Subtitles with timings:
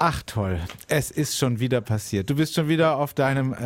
[0.00, 2.30] Ach toll, es ist schon wieder passiert.
[2.30, 3.56] Du bist schon wieder auf deinem äh,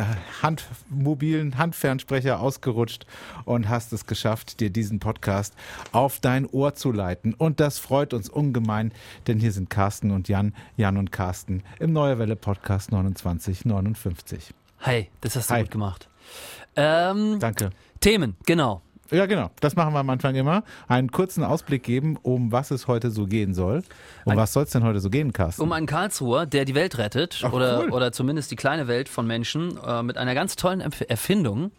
[0.41, 3.05] Hand, mobilen Handfernsprecher ausgerutscht
[3.45, 5.53] und hast es geschafft, dir diesen Podcast
[5.91, 7.35] auf dein Ohr zu leiten.
[7.35, 8.91] Und das freut uns ungemein,
[9.27, 14.55] denn hier sind Carsten und Jan, Jan und Carsten im Neue Welle Podcast 2959.
[14.79, 15.61] Hi, das hast du Hi.
[15.61, 16.09] gut gemacht.
[16.75, 17.69] Ähm, Danke.
[17.99, 18.81] Themen, genau.
[19.11, 19.51] Ja, genau.
[19.59, 20.63] Das machen wir am Anfang immer.
[20.87, 23.83] Einen kurzen Ausblick geben, um was es heute so gehen soll.
[24.25, 25.61] Um Ein- was soll es denn heute so gehen, Carsten?
[25.61, 27.89] Um einen Karlsruher, der die Welt rettet Ach, oder, cool.
[27.91, 31.71] oder zumindest die kleine Welt von Menschen äh, mit einer ganz tollen Erfindung.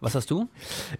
[0.00, 0.48] Was hast du?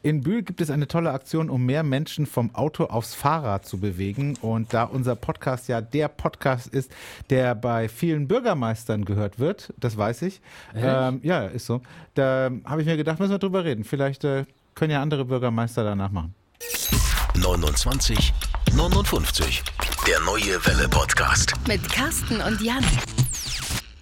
[0.02, 3.78] In Bühl gibt es eine tolle Aktion, um mehr Menschen vom Auto aufs Fahrrad zu
[3.78, 4.38] bewegen.
[4.40, 6.90] Und da unser Podcast ja der Podcast ist,
[7.28, 10.40] der bei vielen Bürgermeistern gehört wird, das weiß ich.
[10.74, 11.82] Ähm, ja, ist so.
[12.14, 13.84] Da habe ich mir gedacht, müssen wir drüber reden.
[13.84, 16.34] Vielleicht äh, können ja andere Bürgermeister danach machen.
[17.36, 18.32] 29
[18.76, 19.62] 59.
[20.06, 21.54] Der neue Welle Podcast.
[21.68, 22.84] Mit Carsten und Jan.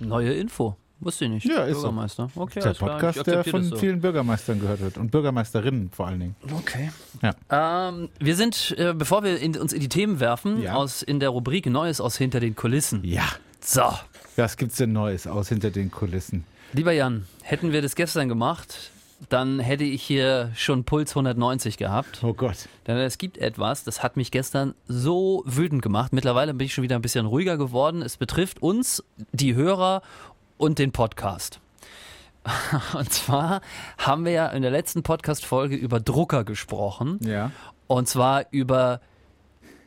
[0.00, 0.76] Neue Info.
[1.00, 1.46] Wusste ich nicht.
[1.46, 1.82] Ja, ist so.
[1.82, 2.30] Bürgermeister.
[2.36, 2.74] Okay, Der.
[2.74, 3.76] Podcast, der von so.
[3.76, 6.36] vielen Bürgermeistern gehört wird und Bürgermeisterinnen vor allen Dingen.
[6.58, 6.90] Okay.
[7.22, 7.88] Ja.
[7.88, 10.74] Ähm, wir sind, äh, bevor wir in, uns in die Themen werfen, Ja.
[10.74, 13.04] aus, in der Rubrik Neues aus hinter den Kulissen.
[13.04, 13.24] Ja.
[13.60, 13.82] So,
[14.36, 16.44] Was gibt's denn Neues aus hinter den Kulissen?
[16.72, 18.91] lieber Jan, hätten wir das gestern gemacht,
[19.28, 22.22] dann hätte ich hier schon Puls 190 gehabt.
[22.22, 22.68] Oh Gott.
[22.86, 26.12] Denn es gibt etwas, das hat mich gestern so wütend gemacht.
[26.12, 28.02] Mittlerweile bin ich schon wieder ein bisschen ruhiger geworden.
[28.02, 30.02] Es betrifft uns, die Hörer
[30.58, 31.60] und den Podcast.
[32.94, 33.60] Und zwar
[33.98, 37.20] haben wir ja in der letzten Podcast-Folge über Drucker gesprochen.
[37.22, 37.52] Ja.
[37.86, 39.00] Und zwar über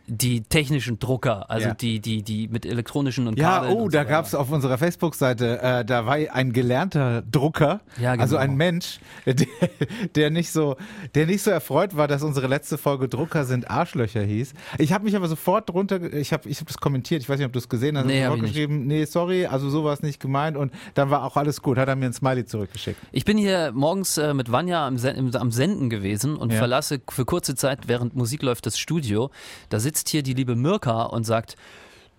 [0.08, 1.74] die technischen Drucker, also Ja.
[1.74, 4.10] die, die, die mit elektronischen und Ja, Kabeln oh, und so da weiter.
[4.10, 8.22] gab's auf unserer Facebook-Seite, äh, da war ein gelernter Drucker, Ja, genau.
[8.22, 9.36] also ein Mensch, der,
[10.16, 10.76] der nicht so,
[11.16, 14.54] der nicht so erfreut war, dass unsere letzte Folge Drucker sind Arschlöcher hieß.
[14.78, 17.48] Ich habe mich aber sofort drunter, ich habe, ich habe das kommentiert, ich weiß nicht,
[17.48, 20.02] ob du es gesehen hast, Nee, hab hab geschrieben, nee, sorry, also so war es
[20.04, 23.00] nicht gemeint und dann war auch alles gut, hat er mir ein Smiley zurückgeschickt.
[23.12, 26.60] Ich bin hier morgens äh, mit Vanja am, Sen am Senden gewesen und Ja.
[26.60, 29.32] verlasse für kurze Zeit, während Musik läuft, das Studio.
[29.70, 31.56] Da sitzt hier die liebe Mirka und sagt,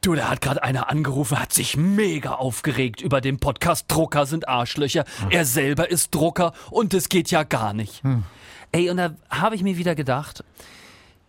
[0.03, 4.47] Du, da hat gerade einer angerufen, hat sich mega aufgeregt über den Podcast Drucker sind
[4.47, 5.05] Arschlöcher.
[5.31, 8.03] Er selber ist Drucker und es geht ja gar nicht.
[8.71, 10.45] Ey, und da habe ich mir wieder gedacht,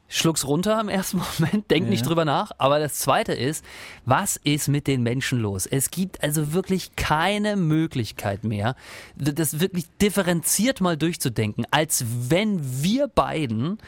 [0.08, 2.52] schluck's runter im ersten Moment, denk nicht drüber nach.
[2.58, 3.66] Aber das zweite ist,
[4.06, 5.66] was ist mit den Menschen los?
[5.66, 8.76] Es gibt also wirklich keine Möglichkeit mehr,
[9.16, 13.80] das wirklich differenziert mal durchzudenken, als wenn wir beiden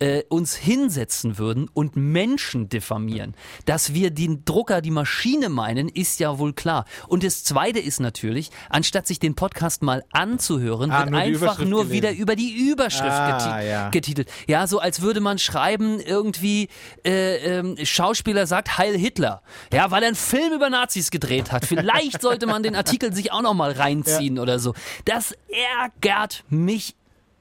[0.00, 3.34] äh, uns hinsetzen würden und Menschen diffamieren.
[3.66, 6.84] Dass wir den Drucker, die Maschine meinen, ist ja wohl klar.
[7.06, 11.58] Und das Zweite ist natürlich, anstatt sich den Podcast mal anzuhören, Ah, wird nur einfach
[11.64, 11.92] nur gelesen.
[11.92, 13.88] wieder über die Überschrift Ah, geti ja.
[13.90, 14.28] getitelt.
[14.48, 16.68] Ja, so als würde man schreiben, irgendwie
[17.06, 19.42] äh, ähm, Schauspieler sagt Heil Hitler.
[19.72, 21.64] Ja, weil er einen Film über Nazis gedreht hat.
[21.66, 24.74] Vielleicht sollte man den Artikel sich auch noch mal reinziehen oder so.
[25.04, 26.96] Das ärgert mich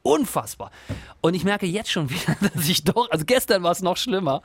[0.09, 0.71] unfassbar.
[1.21, 4.41] Und ich merke jetzt schon wieder, dass ich doch, also gestern war es noch schlimmer.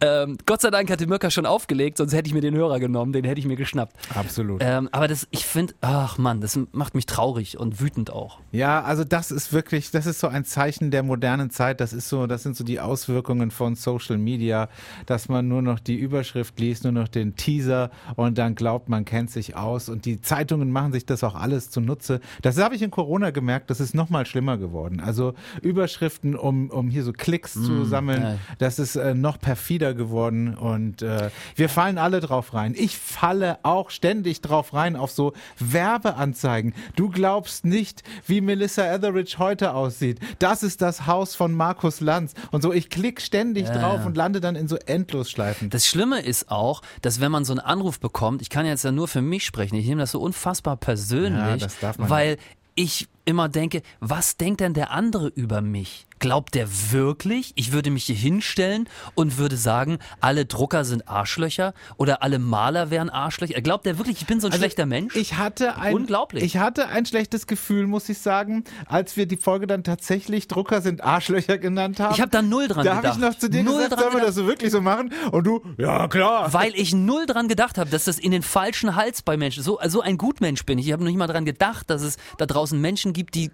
[0.00, 2.80] Ähm, Gott sei Dank hat die Mirka schon aufgelegt, sonst hätte ich mir den Hörer
[2.80, 3.94] genommen, den hätte ich mir geschnappt.
[4.14, 4.60] Absolut.
[4.62, 8.38] Ähm, aber das, ich finde, ach Mann, das macht mich traurig und wütend auch.
[8.52, 11.80] Ja, also das ist wirklich, das ist so ein Zeichen der modernen Zeit.
[11.80, 14.68] Das ist so, das sind so die Auswirkungen von Social Media,
[15.06, 19.04] dass man nur noch die Überschrift liest, nur noch den Teaser und dann glaubt, man
[19.04, 19.88] kennt sich aus.
[19.88, 22.20] Und die Zeitungen machen sich das auch alles zunutze.
[22.42, 24.89] Das habe ich in Corona gemerkt, das ist noch mal schlimmer geworden.
[24.98, 28.38] Also Überschriften, um, um hier so Klicks zu sammeln, ja.
[28.58, 32.74] das ist äh, noch perfider geworden und äh, wir fallen alle drauf rein.
[32.76, 36.74] Ich falle auch ständig drauf rein auf so Werbeanzeigen.
[36.96, 40.18] Du glaubst nicht, wie Melissa Etheridge heute aussieht.
[40.38, 42.72] Das ist das Haus von Markus Lanz und so.
[42.72, 45.70] Ich klick ständig drauf und lande dann in so Endlosschleifen.
[45.70, 48.92] Das Schlimme ist auch, dass wenn man so einen Anruf bekommt, ich kann jetzt ja
[48.92, 52.38] nur für mich sprechen, ich nehme das so unfassbar persönlich, Ja, weil
[52.74, 56.06] ich immer denke, was denkt denn der andere über mich?
[56.20, 61.72] Glaubt der wirklich, ich würde mich hier hinstellen und würde sagen, alle Drucker sind Arschlöcher
[61.96, 63.60] oder alle Maler wären Arschlöcher?
[63.62, 65.16] Glaubt der wirklich, ich bin so ein Also, schlechter Mensch?
[65.16, 66.42] Ich hatte ein, Unglaublich.
[66.44, 70.82] Ich hatte ein schlechtes Gefühl, muss ich sagen, als wir die Folge dann tatsächlich Drucker
[70.82, 72.14] sind Arschlöcher genannt haben.
[72.14, 73.16] Ich habe da null dran Da habe gedacht.
[73.16, 75.12] ich noch zu dir null gesagt, sollen wir das so wirklich so machen?
[75.32, 76.52] Und du, ja klar.
[76.52, 79.78] Weil ich null dran gedacht habe, dass das in den falschen Hals bei Menschen, so,
[79.86, 80.86] so ein Gutmensch bin ich.
[80.86, 83.50] Ich habe noch nicht mal dran gedacht, dass es da draußen Menschen gibt, die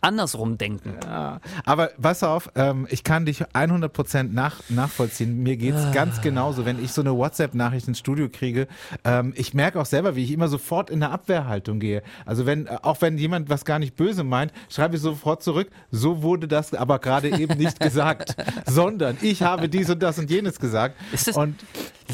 [0.00, 0.94] andersrum denken.
[1.04, 5.42] Ja, aber pass auf, ähm, ich kann dich 100% nach, nachvollziehen.
[5.42, 5.90] Mir geht's Ah.
[5.92, 6.64] ganz genauso.
[6.64, 8.68] Wenn ich so eine WhatsApp-Nachricht ins Studio kriege,
[9.04, 12.02] ähm, ich merke auch selber, wie ich immer sofort in eine Abwehrhaltung gehe.
[12.26, 15.68] Also wenn, äh, auch wenn jemand was gar nicht böse meint, schreibe ich sofort zurück,
[15.90, 18.36] so wurde das aber gerade eben nicht gesagt,
[18.66, 20.96] sondern ich habe dies und das und jenes gesagt.
[21.12, 21.56] Ist das- und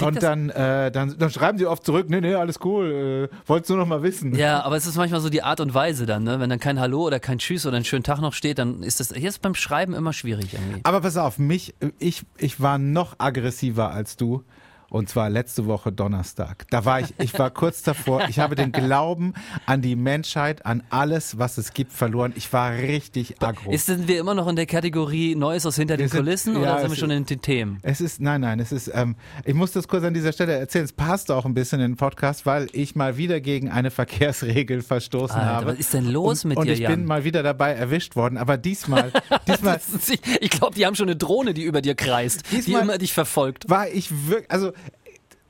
[0.02, 3.70] und dann, äh, dann, dann schreiben sie oft zurück, nee, nee, alles cool, äh, wolltest
[3.70, 4.34] du noch mal wissen.
[4.34, 6.40] Ja, aber es ist manchmal so die Art und Weise dann, ne?
[6.40, 9.00] wenn dann kein Hallo oder kein Tschüss oder einen schönen Tag noch steht, dann ist
[9.00, 10.80] das jetzt beim Schreiben immer schwierig irgendwie.
[10.84, 14.44] Aber pass auf, mich, ich, ich war noch aggressiver als du.
[14.94, 16.66] Und zwar letzte Woche Donnerstag.
[16.70, 18.28] Da war ich, ich war kurz davor.
[18.28, 19.34] Ich habe den Glauben
[19.66, 22.32] an die Menschheit, an alles, was es gibt, verloren.
[22.36, 23.72] Ich war richtig aggro.
[23.72, 26.60] Ist, sind wir immer noch in der Kategorie Neues aus hinter den sind- Kulissen ja,
[26.60, 27.80] oder sind wir schon in den Themen?
[27.82, 30.84] Es ist, nein, nein, es ist, ähm, ich muss das kurz an dieser Stelle erzählen.
[30.84, 34.80] Es passt auch ein bisschen in den Podcast, weil ich mal wieder gegen eine Verkehrsregel
[34.82, 35.66] verstoßen Alter, habe.
[35.72, 36.92] was ist denn los und, mit und dir, ich Jan?
[36.92, 39.10] bin mal wieder dabei erwischt worden, aber diesmal,
[39.48, 39.80] diesmal
[40.38, 43.12] Ich glaube, die haben schon eine Drohne, die über dir kreist, die Diesmal- immer dich
[43.12, 43.68] verfolgt.
[43.68, 44.70] war ich wirklich, also,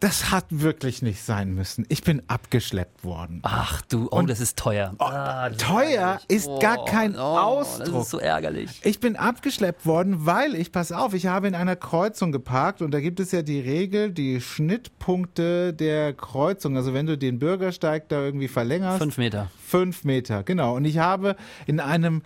[0.04, 1.86] das hat wirklich nicht sein müssen.
[1.88, 3.40] Ich bin abgeschleppt worden.
[3.42, 4.94] Ach du, oh, das ist teuer.
[4.98, 7.86] Ah, das teuer ist gar kein oh, Ausdruck.
[7.86, 8.82] Das ist so ärgerlich.
[8.84, 12.90] Ich bin abgeschleppt worden, weil ich, pass auf, ich habe in einer Kreuzung geparkt und
[12.90, 16.76] da gibt es ja die Regel, die Schnittpunkte der Kreuzung.
[16.76, 18.98] Also wenn du den Bürgersteig da irgendwie verlängerst.
[18.98, 19.50] Fünf Meter.
[19.66, 20.76] Fünf Meter, genau.
[20.76, 21.34] Und ich habe
[21.64, 22.20] in einem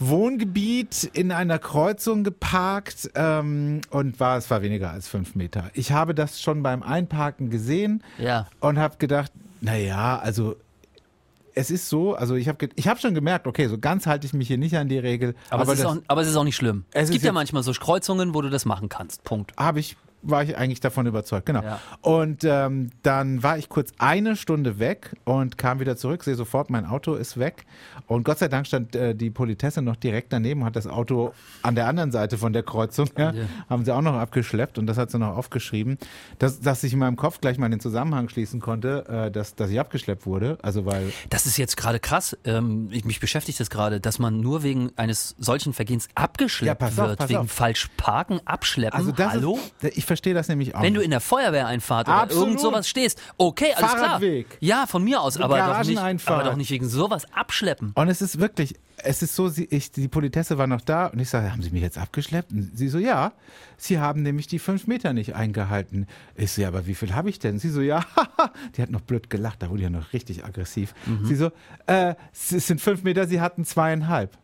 [0.00, 5.70] Wohngebiet in einer Kreuzung geparkt ähm, und war, es war weniger als fünf Meter.
[5.74, 8.48] Ich habe das schon beim Einparken gesehen Ja.
[8.60, 9.30] und habe gedacht,
[9.60, 10.56] naja, also
[11.54, 14.32] es ist so, also ich habe ich hab schon gemerkt, okay, so ganz halte ich
[14.32, 15.34] mich hier nicht an die Regel.
[15.50, 16.84] Aber, es, ist das auch, aber es ist auch nicht schlimm.
[16.92, 19.24] Es Es, gibt ja manchmal so Kreuzungen, wo du das machen kannst.
[19.24, 19.52] Punkt.
[19.58, 21.62] habe ich war ich eigentlich davon überzeugt, genau.
[21.62, 21.80] Ja.
[22.02, 26.70] Und ähm, dann war ich kurz eine Stunde weg und kam wieder zurück, sehe sofort,
[26.70, 27.64] mein Auto ist weg.
[28.06, 31.32] Und Gott sei Dank stand äh, die Politesse noch direkt daneben, hat das Auto
[31.62, 33.44] an der anderen Seite von der Kreuzung, ja, Ja.
[33.68, 35.98] haben sie auch noch abgeschleppt und das hat sie noch aufgeschrieben,
[36.38, 39.70] dass, dass ich in meinem Kopf gleich mal den Zusammenhang schließen konnte, äh, dass, dass
[39.70, 40.58] ich abgeschleppt wurde.
[40.62, 42.36] Also weil Das ist jetzt gerade krass.
[42.44, 46.88] Ähm, ich, mich beschäftigt das gerade, dass man nur wegen eines solchen Vergehens abgeschleppt Ja,
[46.88, 47.18] auf, wird.
[47.18, 47.50] pass wegen auf.
[47.50, 48.98] falsch parken, abschleppen.
[48.98, 49.58] also das Hallo?
[49.80, 50.82] Ist, ich verstehe das nämlich auch.
[50.82, 52.46] Wenn du in der Feuerwehreinfahrt oder Absolut.
[52.48, 54.48] irgend sowas stehst, okay, alles Fahrradweg.
[54.48, 54.58] klar.
[54.60, 57.92] Ja, von mir aus, aber doch, nicht, aber doch nicht wegen sowas abschleppen.
[57.94, 61.20] Und es ist wirklich, es ist so, sie, ich, die Politesse war noch da und
[61.20, 62.50] ich sage, haben Sie mich jetzt abgeschleppt?
[62.50, 63.32] Und sie so, ja,
[63.76, 66.08] Sie haben nämlich die fünf Meter nicht eingehalten.
[66.34, 67.60] Ich so, ja, aber wie viel habe ich denn?
[67.60, 68.04] Sie so, ja,
[68.76, 70.92] die hat noch blöd gelacht, da wurde ja noch richtig aggressiv.
[71.22, 71.52] Sie so,
[71.86, 74.36] äh, es sind fünf Meter, Sie hatten zweieinhalb.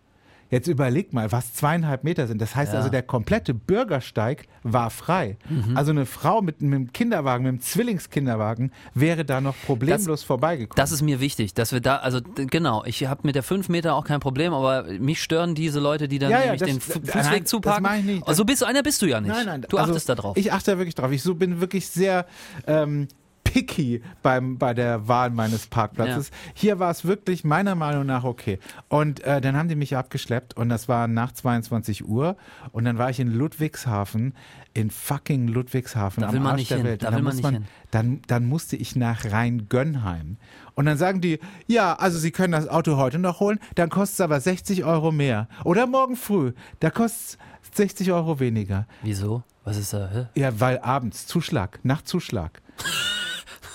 [0.51, 2.41] Jetzt überleg mal, was zweieinhalb Meter sind.
[2.41, 2.79] Das heißt Ja.
[2.79, 5.37] also, der komplette Bürgersteig war frei.
[5.75, 10.77] Also eine Frau mit, mit einem Kinderwagen, mit einem Zwillingskinderwagen, wäre da noch problemlos vorbeigekommen.
[10.77, 13.95] Das ist mir wichtig, dass wir da, also genau, ich habe mit der 5 Meter
[13.95, 17.03] auch kein Problem, aber mich stören diese Leute, die dann Ja, ja, nämlich das- den
[17.05, 17.83] das- Fußweg das zuparken.
[17.83, 18.27] mach ich nicht.
[18.29, 19.31] Also bist du, einer bist du ja nicht.
[19.31, 19.67] Nein, nein.
[19.69, 20.37] Du also achtest da drauf.
[20.37, 21.11] Ich achte da wirklich drauf.
[21.13, 22.27] Ich so bin wirklich sehr
[22.67, 23.09] ähm,
[23.57, 26.31] picky beim, bei der Wahl meines Parkplatzes.
[26.53, 28.59] Hier war es wirklich meiner Meinung nach okay.
[28.89, 32.37] Und äh, dann haben die mich abgeschleppt und das war nach 22 Uhr
[32.73, 34.35] und dann war ich in Ludwigshafen,
[34.75, 36.87] in fucking Ludwigshafen Da am will man Arsch nicht der hin.
[36.87, 37.03] Welt.
[37.03, 37.65] Da will man nicht hin.
[37.91, 40.37] Dann, dann musste ich nach Rhein-Gönnheim.
[40.75, 44.17] Und dann sagen die, ja, also Sie können das Auto heute noch holen, dann kostet
[44.17, 45.49] es aber 60 Euro mehr.
[45.65, 48.87] Oder morgen früh, da kostet es 60 Euro weniger.
[49.03, 49.45] Wieso?
[49.65, 50.11] Was ist da?
[50.13, 50.27] Hä?
[50.35, 52.61] Ja, weil abends Zuschlag, Nachtzuschlag.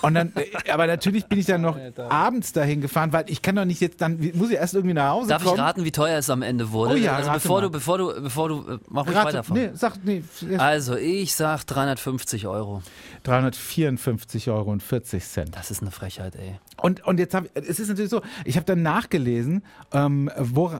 [0.01, 1.77] Und dann, äh, aber natürlich bin ich dann noch
[2.09, 5.09] abends dahin gefahren, weil ich kann doch nicht jetzt dann, muss ich erst irgendwie nach
[5.11, 5.55] Hause Darf kommen.
[5.55, 6.93] ich raten, wie teuer es am Ende wurde?
[6.93, 7.67] Oh ja, also bevor mal.
[7.67, 9.57] du, bevor du, bevor du, äh, mach ruhig Rate- weiter von.
[9.57, 10.23] nee, sag, nee,
[10.57, 12.81] Also ich sag 350 Euro.
[13.23, 15.55] 354 Euro und 40 Cent.
[15.55, 16.59] Das ist eine Frechheit, ey.
[16.81, 20.73] Und, und jetzt habe es ist natürlich so, ich habe dann nachgelesen, ähm, wo,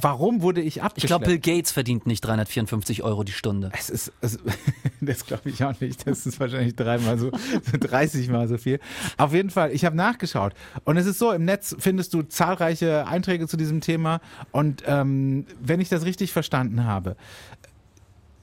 [0.00, 1.08] warum wurde ich Ich abgeschleppt?
[1.08, 3.70] glaube, Bill Gates verdient nicht 354 Euro die Stunde.
[3.78, 4.38] Es ist, es,
[5.00, 6.06] das glaube ich auch nicht.
[6.06, 7.30] Das ist wahrscheinlich dreimal so,
[7.80, 8.80] 30 mal so viel.
[9.18, 10.52] Auf jeden Fall, ich habe nachgeschaut.
[10.84, 14.20] Und es ist so, im Netz findest du zahlreiche Einträge zu diesem Thema.
[14.50, 17.16] Und ähm, wenn ich das richtig verstanden habe,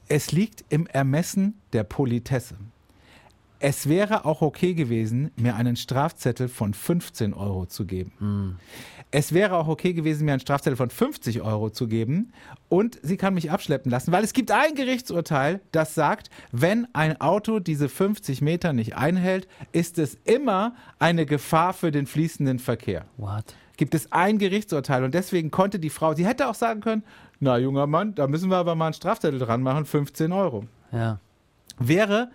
[0.07, 2.55] es liegt im Ermessen der Politesse.
[3.65, 8.60] Es wäre auch okay gewesen, mir einen Strafzettel von 15 Euro zu geben.
[9.10, 12.34] Es wäre auch okay gewesen, mir einen Strafzettel von 50 Euro zu geben
[12.67, 17.22] und sie kann mich abschleppen lassen, weil es gibt ein Gerichtsurteil, das sagt, wenn ein
[17.22, 23.05] Auto diese 50 Meter nicht einhält, ist es immer eine Gefahr für den fließenden Verkehr.
[23.15, 23.55] What?
[23.77, 27.03] Gibt es ein Gerichtsurteil und deswegen konnte die Frau, sie hätte auch sagen können,
[27.39, 31.22] na junger Mann, da müssen wir aber mal einen Strafzettel dran machen, 15 Euro Ja.
[31.79, 32.29] wäre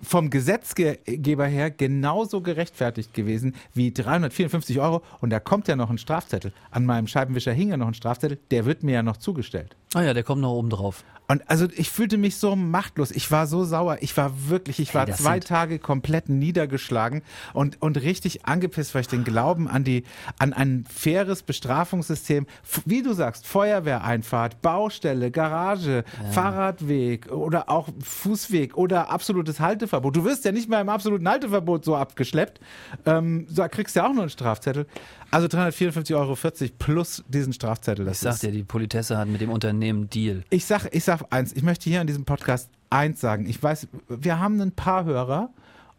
[0.00, 5.02] vom Gesetzgeber her genauso gerechtfertigt gewesen wie 354 Euro.
[5.20, 6.52] Und da kommt ja noch ein Strafzettel.
[6.70, 8.38] An meinem Scheibenwischer hing ja noch ein Strafzettel.
[8.50, 9.76] Der wird mir ja noch zugestellt.
[9.94, 11.04] Ah ja, der kommt noch oben drauf.
[11.28, 13.10] Und also ich fühlte mich so machtlos.
[13.10, 13.98] Ich war so sauer.
[14.00, 18.94] Ich war wirklich, ich war Ey, das zwei Tage komplett niedergeschlagen und, und richtig angepisst,
[18.94, 20.04] weil ich den Glauben an die,
[20.38, 22.46] an ein faires Bestrafungssystem,
[22.84, 30.16] wie du sagst, Feuerwehreinfahrt, Baustelle, Garage, Fahrradweg oder auch Fußweg oder absolutes Halteverbot.
[30.16, 32.60] Du wirst ja nicht mal im absoluten Halteverbot so abgeschleppt.
[33.04, 34.86] Ähm, da kriegst du ja auch nur einen Strafzettel.
[35.30, 36.36] Also 354,40 Euro
[36.78, 38.04] plus diesen Strafzettel.
[38.04, 40.44] Das Ich sag ist dir, die Politesse hat mit dem Unternehmen Deal.
[40.50, 43.46] ich sag, ich sag eins, ich möchte hier in diesem Podcast eins sagen.
[43.46, 45.50] Ich weiß, wir haben ein paar Hörer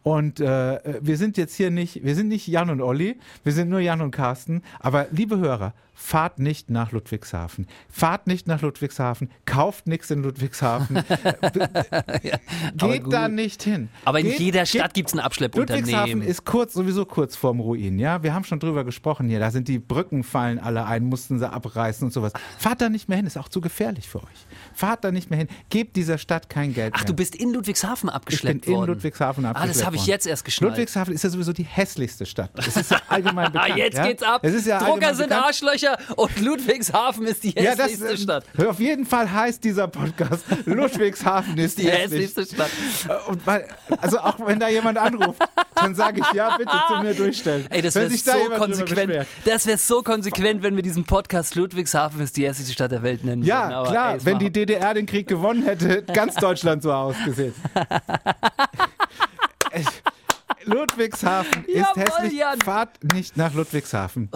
[0.02, 3.68] und äh, wir sind jetzt hier nicht, wir sind nicht Jan und Olli, wir sind
[3.68, 4.62] nur Jan und Carsten.
[4.80, 7.66] Aber liebe Hörer, fahrt nicht nach Ludwigshafen.
[7.90, 10.98] Fahrt nicht nach Ludwigshafen, kauft nichts in Ludwigshafen.
[11.78, 13.88] aber Geht da nicht hin.
[14.04, 16.22] Aber in Geht- jeder Stadt gibt's ein Ludwigshafen Abschleppunternehmen.
[16.26, 18.22] ist kurz, sowieso kurz vorm Ruin, ja.
[18.22, 19.40] Wir haben schon drüber gesprochen hier.
[19.40, 22.32] Da sind die Brücken fallen alle ein, mussten sie abreißen und sowas.
[22.58, 24.46] Fahrt da nicht mehr hin, ist auch zu gefährlich für euch.
[24.74, 25.48] Fahrt da nicht mehr hin.
[25.68, 27.06] Gebt dieser Stadt kein Geld Ach, mehr.
[27.06, 28.88] du bist in Ludwigshafen ich bin abgeschleppt in worden.
[28.94, 30.10] Ludwigshafen Ah, abgeschleppt das habe ich worden.
[30.10, 30.72] jetzt erst geschnallt.
[30.74, 32.50] Ludwigshafen ist ja sowieso die hässlichste Stadt.
[32.54, 33.76] Das ist ja allgemein Ah, bekannt.
[33.78, 34.06] jetzt ja?
[34.06, 34.40] geht's ab.
[34.44, 35.46] Es ja Drucker sind bekannt.
[35.46, 38.44] Arschlöcher und Ludwigshafen ist die Ja, das, hässlichste äh, Stadt.
[38.66, 42.70] Auf jeden Fall heißt dieser Podcast Ludwigshafen ist die, Die hässlichste Stadt.
[43.08, 43.66] Äh, Und weil,
[44.00, 45.40] also auch wenn da jemand anruft,
[45.74, 47.66] dann sage ich ja, bitte zu mir durchstellen.
[47.70, 49.26] Ey, das wäre so konsequent.
[49.44, 53.24] Das wäre so konsequent, wenn wir diesen Podcast Ludwigshafen ist die hässlichste Stadt der Welt
[53.24, 53.48] nennen würden.
[53.48, 57.54] Ja, klar, ey, wenn die DDR den Krieg gewonnen hätte, hätte ganz Deutschland so ausgesehen.
[60.98, 62.32] Ludwigshafen ist Jawohl, hässlich.
[62.40, 62.60] Jan.
[62.60, 64.28] Fahrt nicht nach Ludwigshafen.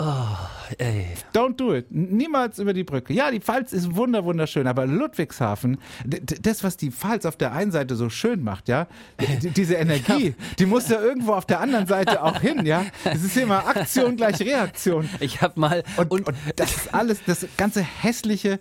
[0.79, 1.07] Ey.
[1.35, 1.87] Don't do it.
[1.91, 3.13] Niemals über die Brücke.
[3.13, 7.73] Ja, die Pfalz ist wunder wunderschön, aber Ludwigshafen, das, was die Pfalz auf der einen
[7.73, 8.87] Seite so schön macht, ja,
[9.21, 12.85] d- diese Energie, die muss ja irgendwo auf der anderen Seite auch hin, ja.
[13.05, 15.09] Es ist immer Aktion gleich Reaktion.
[15.21, 18.61] Ich habe mal Und, und, und das ist alles, das ganze Hässliche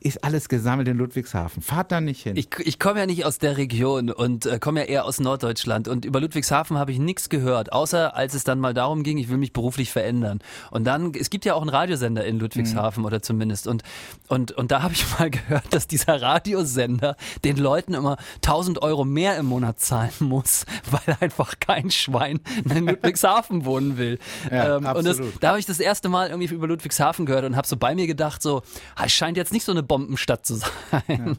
[0.00, 1.62] ist alles gesammelt in Ludwigshafen.
[1.62, 2.36] Fahrt da nicht hin.
[2.36, 5.88] Ich, ich komme ja nicht aus der Region und äh, komme ja eher aus Norddeutschland.
[5.88, 9.28] Und über Ludwigshafen habe ich nichts gehört, außer als es dann mal darum ging, ich
[9.28, 10.40] will mich beruflich verändern.
[10.70, 13.66] Und dann, es gibt ja auch einen Radiosender in Ludwigshafen oder zumindest.
[13.66, 13.82] Und,
[14.28, 19.04] und, und da habe ich mal gehört, dass dieser Radiosender den Leuten immer 1000 Euro
[19.04, 24.18] mehr im Monat zahlen muss, weil einfach kein Schwein in Ludwigshafen wohnen will.
[24.50, 27.68] Ja, und das, da habe ich das erste Mal irgendwie über Ludwigshafen gehört und habe
[27.68, 28.62] so bei mir gedacht, so,
[28.96, 30.70] ah, es scheint jetzt nicht so eine Bombenstadt zu sein.
[31.08, 31.34] Ja,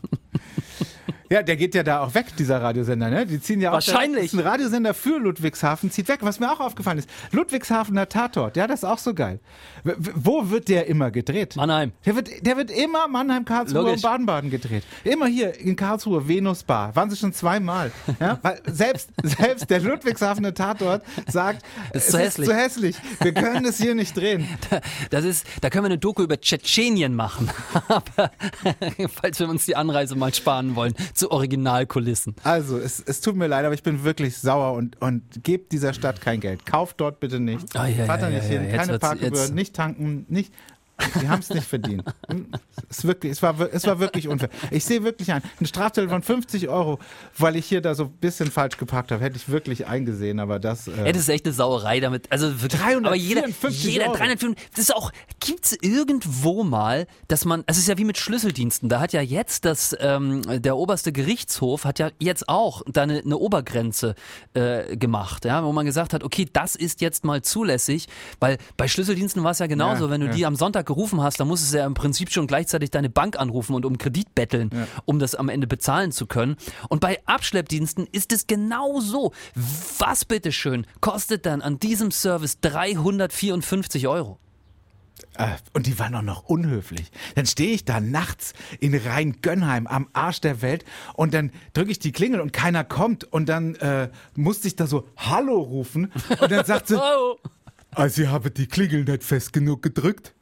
[1.31, 3.25] der geht ja da auch weg, dieser Radiosender, ne?
[3.25, 3.75] Die ziehen ja auch.
[3.75, 4.25] Wahrscheinlich.
[4.25, 6.19] Ist ein Radiosender für Ludwigshafen zieht weg.
[6.23, 9.39] Was mir auch aufgefallen ist, Ludwigshafener Tatort, ja, das ist auch so geil.
[9.83, 11.55] W wo wird der immer gedreht?
[11.55, 11.93] Mannheim.
[12.05, 13.95] Der wird, der wird immer Mannheim, Karlsruhe Logisch.
[13.95, 14.83] und Baden-Baden gedreht.
[15.03, 16.95] Immer hier in Karlsruhe, Venus Bar.
[16.95, 17.91] Waren sie schon zweimal.
[18.19, 18.37] Ja?
[18.41, 22.97] Weil selbst, selbst der Ludwigshafener Tatort sagt, Ist es zu ist zu hässlich.
[23.21, 24.47] Wir können das hier nicht drehen.
[25.09, 27.49] Das ist, da können wir eine Doku über Tschetschenien machen.
[27.87, 28.31] Aber
[29.21, 32.35] falls wir uns die Anreise mal sparen wollen, zu Originalkulissen.
[32.43, 35.93] Also, es, es tut mir leid, aber ich bin wirklich sauer und, und gebt dieser
[35.93, 36.65] Stadt kein Geld.
[36.65, 37.75] Kauft dort bitte nicht.
[37.75, 38.77] Ah, ja, Fahrt da ja, nicht ja, hin, ja.
[38.77, 40.51] Keine Parkgebühren, nicht tanken, nicht.
[41.21, 42.03] Die haben es nicht verdient.
[42.89, 44.49] Es, wirklich, es, war, es war wirklich unfair.
[44.69, 45.41] Ich sehe wirklich ein.
[45.59, 46.99] Ein Strafzettel von 50 Euro,
[47.37, 50.59] weil ich hier da so ein bisschen falsch geparkt habe, hätte ich wirklich eingesehen, aber
[50.59, 50.87] das.
[50.87, 52.31] Äh, Ja, das ist echt eine Sauerei damit.
[52.31, 54.17] Also wirklich, aber jeder, 354 jeder Euro.
[54.17, 58.87] 355, das ist auch, gibt's irgendwo mal, dass man, es ist ja wie mit Schlüsseldiensten,
[58.87, 63.19] da hat ja jetzt das, ähm, der oberste Gerichtshof hat ja jetzt auch da eine,
[63.19, 64.15] eine Obergrenze
[64.53, 68.07] äh, gemacht, ja, wo man gesagt hat, okay, das ist jetzt mal zulässig,
[68.39, 70.33] weil bei Schlüsseldiensten war es ja genauso, Ja, wenn du ja.
[70.33, 73.37] die am Sonntag gerufen hast, dann musstest du ja im Prinzip schon gleichzeitig deine Bank
[73.37, 74.69] anrufen und um Kredit betteln,
[75.05, 76.55] um das am Ende bezahlen zu können.
[76.87, 79.33] Und bei Abschleppdiensten ist es genau so.
[79.97, 84.37] Was bitteschön kostet dann an diesem Service 354 Euro?
[85.37, 87.11] Äh, Und die waren auch noch unhöflich.
[87.35, 91.99] Dann stehe ich da nachts in Rhein-Gönnheim am Arsch der Welt und dann drücke ich
[91.99, 96.51] die Klingel und keiner kommt und dann äh, musste ich da so Hallo rufen und
[96.51, 97.37] dann sagt sie, Oh.
[97.95, 100.33] ah, Sie haben die Klingel nicht fest genug gedrückt.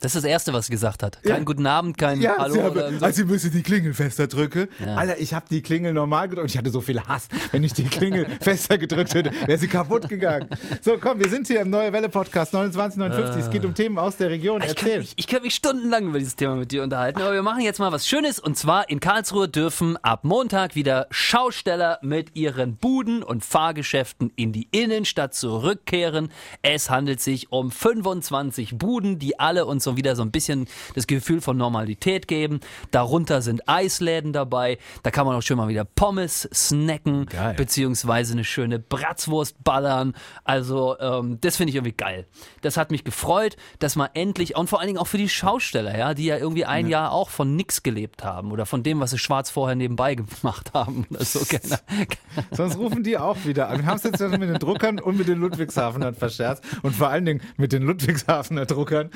[0.00, 1.22] Das ist das Erste, was sie gesagt hat.
[1.22, 1.44] Kein Ja.
[1.44, 2.54] guten Abend, kein Ja, Hallo.
[2.54, 3.04] Sie, haben, so.
[3.04, 4.68] also Sie müssen die Klingel fester drücken.
[4.84, 4.96] Ja.
[4.96, 6.50] Alter, ich habe die Klingel normal gedrückt.
[6.50, 7.28] Ich hatte so viel Hass.
[7.50, 10.48] Wenn ich die Klingel fester gedrückt hätte, wäre sie kaputt gegangen.
[10.82, 13.44] So, komm, wir sind hier im Neue Welle Podcast 2959.
[13.46, 14.60] Es geht um Themen aus der Region.
[14.62, 14.98] Ich Erzähl.
[14.98, 17.78] mich, ich könnte mich stundenlang über dieses Thema mit dir unterhalten, aber wir machen jetzt
[17.78, 23.22] mal was Schönes und zwar in Karlsruhe dürfen ab Montag wieder Schausteller mit ihren Buden
[23.22, 26.30] und Fahrgeschäften in die Innenstadt zurückkehren.
[26.62, 31.06] Es handelt sich um 25 Buden, die alle und so wieder so ein bisschen das
[31.06, 32.60] Gefühl von Normalität geben.
[32.90, 34.78] Darunter sind Eisläden dabei.
[35.02, 37.54] Da kann man auch schön mal wieder Pommes snacken, Geil.
[37.54, 40.14] beziehungsweise eine schöne Bratzwurst ballern.
[40.44, 42.26] Also ähm, das finde ich irgendwie geil.
[42.60, 45.96] Das hat mich gefreut, dass man endlich und vor allen Dingen auch für die Schausteller,
[45.96, 49.10] ja, die ja irgendwie ein Jahr auch von nix gelebt haben oder von dem, was
[49.12, 51.40] sie schwarz vorher nebenbei gemacht haben oder so.
[51.48, 51.80] Keine,
[52.50, 53.78] Sonst rufen die auch wieder an.
[53.78, 56.64] Wir haben es jetzt mit den Druckern und mit den Ludwigshafenern verscherzt.
[56.82, 59.10] Und vor allen Dingen mit den Ludwigshafener Druckern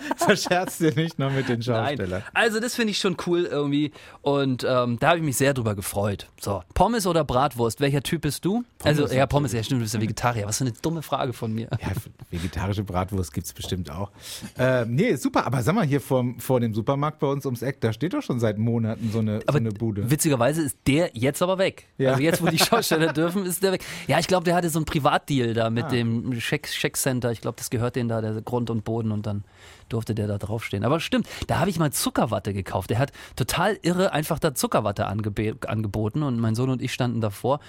[0.16, 2.10] verscherzt ihr nicht noch mit den Schaustellern.
[2.10, 2.22] Nein.
[2.34, 5.74] Also das finde ich schon cool irgendwie und ähm, da habe ich mich sehr drüber
[5.74, 6.26] gefreut.
[6.40, 8.64] So, Pommes oder Bratwurst, welcher Typ bist du?
[8.82, 10.46] also ja, Pommes, ja stimmt, du bist ja Vegetarier.
[10.46, 11.68] Was für eine dumme Frage von mir.
[11.80, 11.88] Ja,
[12.30, 14.10] vegetarische Bratwurst gibt es bestimmt auch.
[14.58, 17.80] Äh, nee, super, aber sag mal, hier vor, vor dem Supermarkt bei uns ums Eck,
[17.80, 20.10] da steht doch schon seit Monaten so eine, so eine Bude.
[20.10, 21.86] witzigerweise ist der jetzt aber weg.
[21.98, 22.10] Ja.
[22.12, 23.84] Also jetzt, wo die Schausteller dürfen, ist der weg.
[24.06, 25.88] Ja, ich glaube, der hatte so einen Privatdeal da mit Ah.
[25.88, 27.30] dem Check, Check Center.
[27.32, 29.44] Ich glaube, das gehört denen da, der Grund und Boden und dann
[29.88, 30.84] durfte der da draufstehen.
[30.84, 32.90] Aber stimmt, da habe ich mal Zuckerwatte gekauft.
[32.90, 37.20] Der hat total irre einfach da Zuckerwatte angebe angeboten und mein Sohn und ich standen
[37.20, 37.60] davor.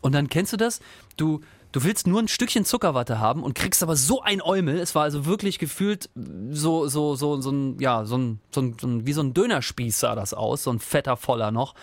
[0.00, 0.80] Und dann kennst du das?
[1.16, 1.40] Du
[1.74, 4.78] Du willst nur ein Stückchen Zuckerwatte haben und kriegst aber so ein Eumel.
[4.78, 6.08] Es war also wirklich gefühlt
[6.50, 10.14] so, so, so, so ein, ja, so ein, so ein wie so ein Dönerspieß sah
[10.14, 11.74] das aus, so ein fetter voller noch.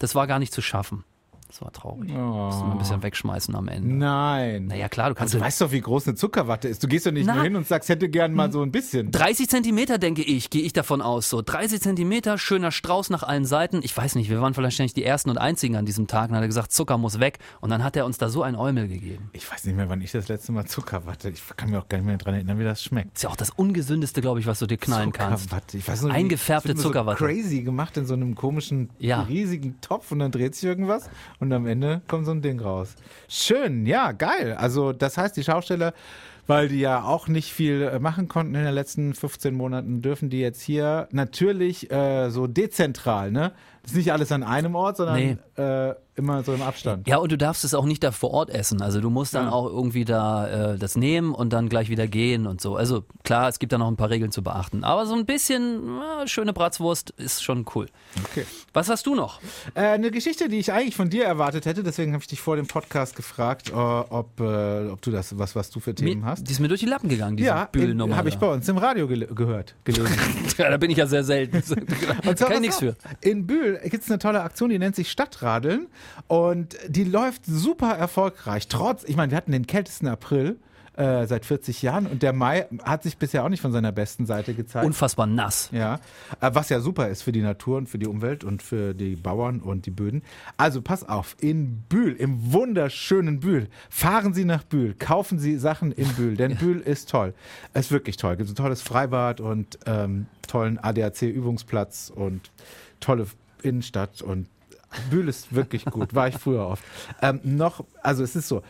[0.00, 1.02] Das war gar nicht zu schaffen.
[1.48, 2.10] Das war traurig.
[2.14, 2.18] Oh.
[2.18, 3.88] Musste man ein bisschen wegschmeißen am Ende.
[3.94, 4.66] Nein.
[4.66, 6.82] Naja, klar, du kannst Also, du weißt doch, wie groß eine Zuckerwatte ist.
[6.84, 7.36] Du gehst doch nicht Na.
[7.36, 9.10] nur hin und sagst, hätte gern mal so ein bisschen.
[9.12, 11.30] 30 Zentimeter, denke ich, gehe ich davon aus.
[11.30, 13.80] So 30 Zentimeter, schöner Strauß nach allen Seiten.
[13.82, 16.24] Ich weiß nicht, wir waren vielleicht nicht die Ersten und Einzigen an diesem Tag.
[16.24, 17.38] Und dann hat er gesagt, Zucker muss weg.
[17.62, 19.30] Und dann hat er uns da so ein Eumel gegeben.
[19.32, 21.30] Ich weiß nicht mehr, wann ich das letzte Mal Zuckerwatte.
[21.30, 23.16] Ich kann mir auch gar nicht mehr dran erinnern, wie das schmeckt.
[23.16, 25.44] Ist ja auch das ungesündeste, glaube ich, was du dir knallen kannst.
[25.44, 25.78] Zuckerwatte.
[25.78, 27.18] Ich weiß noch, Eingefärbte Zuckerwatte.
[27.20, 29.22] So crazy gemacht in so einem komischen, Ja.
[29.22, 31.08] riesigen Topf und dann dreht sich irgendwas
[31.40, 32.94] und am Ende kommt so ein Ding raus.
[33.28, 34.54] Schön, ja, geil.
[34.58, 35.94] Also das heißt, die Schausteller,
[36.46, 40.30] weil die ja auch nicht viel äh, machen konnten in den letzten 15 Monaten, dürfen
[40.30, 43.52] die jetzt hier natürlich äh, so dezentral, ne?
[43.90, 45.36] Ist nicht alles an einem Ort, sondern Nee.
[45.56, 47.06] äh, immer so im Abstand.
[47.06, 48.82] Ja, und du darfst es auch nicht da vor Ort essen.
[48.82, 49.52] Also du musst dann Ja.
[49.52, 52.74] auch irgendwie da äh, das nehmen und dann gleich wieder gehen und so.
[52.74, 54.82] Also klar, es gibt da noch ein paar Regeln zu beachten.
[54.82, 57.86] Aber so ein bisschen äh, schöne Bratzwurst ist schon cool.
[58.32, 58.44] Okay.
[58.72, 59.40] Was hast du noch?
[59.74, 62.56] Äh, eine Geschichte, die ich eigentlich von dir erwartet hätte, deswegen habe ich dich vor
[62.56, 66.26] dem Podcast gefragt, äh, ob, äh, ob du das, was, was du für Themen Mir,
[66.26, 66.48] hast.
[66.48, 68.16] die ist mir durch die Lappen gegangen, diese Ja, Bühlnummer.
[68.16, 70.16] habe ich bei uns im Radio gele gehört, gelesen.
[70.58, 71.58] Ja, da bin ich ja sehr selten.
[72.26, 72.96] Und zwar, kann ich nichts für.
[73.20, 75.86] In Bühl gibt es eine tolle Aktion, die nennt sich Stadtradeln
[76.26, 78.68] und die läuft super erfolgreich.
[78.68, 80.58] Trotz, ich meine, wir hatten den kältesten April
[80.98, 84.26] äh, seit 40 Jahren und der Mai hat sich bisher auch nicht von seiner besten
[84.26, 84.84] Seite gezeigt.
[84.84, 85.70] Unfassbar nass.
[85.72, 86.00] Ja,
[86.40, 89.14] äh, was ja super ist für die Natur und für die Umwelt und für die
[89.14, 90.22] Bauern und die Böden.
[90.56, 95.92] Also pass auf, in Bühl, im wunderschönen Bühl, fahren Sie nach Bühl, kaufen Sie Sachen
[95.92, 97.32] in Bühl, denn Bühl ist toll.
[97.74, 98.32] Es ist wirklich toll.
[98.32, 102.50] Es gibt ein tolles Freibad und ähm, tollen ADAC-Übungsplatz und
[102.98, 103.28] tolle
[103.62, 104.48] Innenstadt und
[105.10, 106.84] Bühl ist wirklich gut, war ich früher oft.
[107.20, 108.62] Ähm, noch, also es ist so,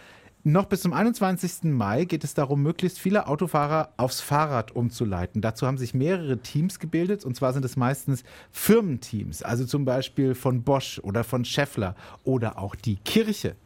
[0.44, 1.64] noch bis zum 21.
[1.64, 5.42] Mai geht es darum, möglichst viele Autofahrer aufs Fahrrad umzuleiten.
[5.42, 10.34] Dazu haben sich mehrere Teams gebildet und zwar sind es meistens Firmenteams, also zum Beispiel
[10.34, 13.56] von Bosch oder von Scheffler oder auch die Kirche.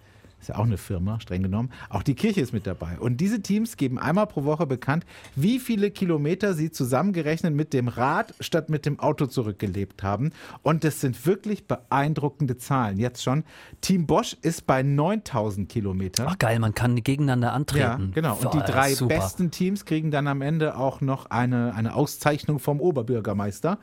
[0.42, 1.70] Ist ja auch eine Firma, streng genommen.
[1.88, 2.98] Auch die Kirche ist mit dabei.
[2.98, 7.86] Und diese Teams geben einmal pro Woche bekannt, wie viele Kilometer sie zusammengerechnet mit dem
[7.86, 10.30] Rad statt mit dem Auto zurückgelebt haben.
[10.62, 12.98] Und das sind wirklich beeindruckende Zahlen.
[12.98, 13.44] Jetzt schon.
[13.82, 16.26] Team Bosch ist bei 9000 Kilometern.
[16.28, 18.10] Ach geil, man kann gegeneinander Ja, antreten.
[18.12, 18.36] genau.
[18.42, 19.14] Und die drei super.
[19.14, 23.78] besten Teams kriegen dann am Ende auch noch eine, eine Auszeichnung vom Oberbürgermeister.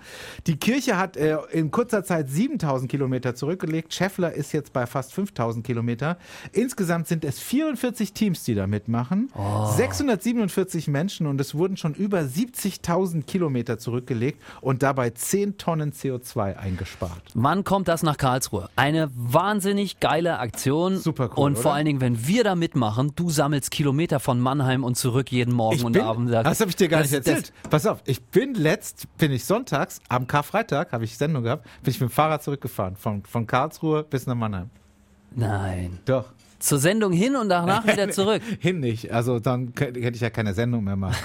[0.45, 3.93] Die Kirche hat äh, in kurzer Zeit 7000 Kilometer zurückgelegt.
[3.93, 6.17] Scheffler ist jetzt bei fast 5000 Kilometer.
[6.52, 9.30] Insgesamt sind es 44 Teams, die da mitmachen.
[9.36, 9.66] Oh.
[9.76, 16.56] 647 Menschen und es wurden schon über 70.000 Kilometer zurückgelegt und dabei 10 Tonnen CO2
[16.58, 17.22] eingespart.
[17.34, 18.70] Wann kommt das nach Karlsruhe?
[18.76, 20.98] Eine wahnsinnig geile Aktion.
[20.98, 21.74] Super cool, Und vor oder?
[21.76, 25.76] allen Dingen, wenn wir da mitmachen, du sammelst Kilometer von Mannheim und zurück jeden Morgen
[25.76, 26.32] Ich und bin, Abend.
[26.32, 27.54] das habe ich dir gar Das- nicht erzählt.
[27.70, 31.92] Pass auf, ich bin letzt, bin ich sonntags, am Karfreitag, habe ich Sendung gehabt, bin
[31.92, 34.70] ich mit dem Fahrrad zurückgefahren, von, von Karlsruhe bis nach Mannheim.
[35.32, 36.00] Das, nein.
[36.06, 36.26] Doch.
[36.60, 38.42] Zur Sendung hin und danach wieder zurück.
[38.60, 41.15] Hin nicht, also dann hätte ich ja keine Sendung mehr machen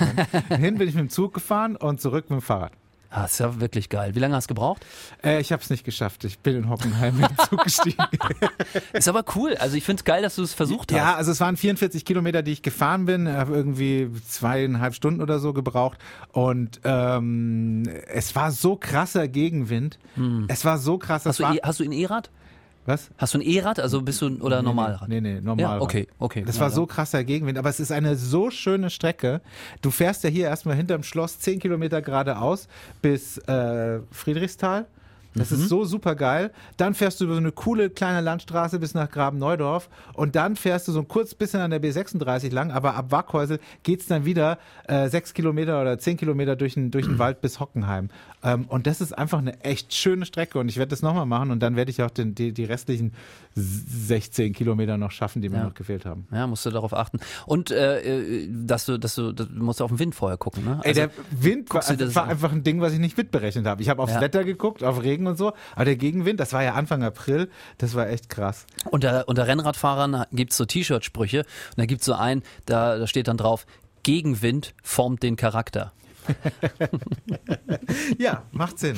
[0.48, 0.60] können.
[0.60, 2.70] Hin bin ich mit dem Zug gefahren und zurück mit dem Fahrrad.
[3.10, 4.16] Ah, ist ja wirklich geil.
[4.16, 4.84] Wie lange hast du gebraucht?
[5.22, 8.02] Äh, ich habe es nicht geschafft, ich bin in Hockenheim mit dem Zug gestiegen.
[8.92, 9.54] Ist aber cool.
[9.56, 10.96] Also ich finde es geil, dass du es versucht hast.
[10.98, 15.38] Ja, also es waren 44 Kilometer, die ich gefahren bin, habe irgendwie zweieinhalb Stunden oder
[15.38, 15.98] so gebraucht
[16.32, 19.98] und ähm, es war so krasser Gegenwind.
[20.48, 21.24] Es war so krass.
[21.24, 21.28] Hm.
[21.28, 22.30] Hast du, war, E- hast du ein E-Rad?
[22.86, 23.10] Was?
[23.16, 25.08] Hast du ein E-Rad, also bist du oder Normalrad?
[25.08, 25.78] Nee, nee, Normalrad.
[25.78, 26.44] Ja, okay, okay.
[26.46, 29.40] Das war so krasser Gegenwind, aber es ist eine so schöne Strecke.
[29.80, 32.68] Du fährst ja hier erstmal hinterm Schloss 10 Kilometer geradeaus
[33.00, 34.86] bis äh, Friedrichsthal.
[35.34, 35.56] Das Mhm.
[35.58, 36.52] ist so super geil.
[36.76, 40.86] Dann fährst du über so eine coole kleine Landstraße bis nach Graben-Neudorf und dann fährst
[40.88, 44.58] du so ein kurz bisschen an der B36 lang, aber ab Wackhäusel geht's dann wieder
[44.86, 48.10] äh, sechs Kilometer oder zehn Kilometer durch den, durch den Wald bis Hockenheim.
[48.42, 51.50] Ähm, und das ist einfach eine echt schöne Strecke und ich werde das nochmal machen
[51.50, 53.12] und dann werde ich auch den, die, die restlichen
[53.56, 55.64] 16 Kilometer noch schaffen, die mir Ja.
[55.64, 56.26] noch gefehlt haben.
[56.32, 57.18] Ja, musst du darauf achten.
[57.46, 58.00] Und äh,
[58.42, 60.80] äh, dass du, dass du, das, du musst auf den Wind vorher gucken, ne?
[60.84, 61.82] Ey, der Wind war,
[62.14, 63.82] war einfach ein Ding, was ich nicht mitberechnet habe.
[63.82, 64.20] Ich habe aufs Ja.
[64.20, 67.94] Wetter geguckt, auf Regen und so, aber der Gegenwind, das war ja Anfang April, das
[67.94, 68.66] war echt krass.
[68.90, 73.36] Unter, unter Rennradfahrern gibt's so T-Shirt-Sprüche und da gibt's so einen, da, da steht dann
[73.36, 73.66] drauf,
[74.02, 75.92] Gegenwind formt den Charakter.
[78.18, 78.96] Ja, macht Sinn.